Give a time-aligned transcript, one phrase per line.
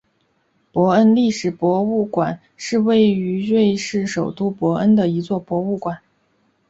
[0.71, 5.99] 伯恩历史博物馆是位于瑞士首都伯恩的一座博物馆。